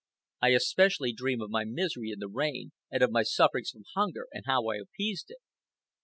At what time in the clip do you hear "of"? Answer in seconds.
1.43-1.51, 3.03-3.11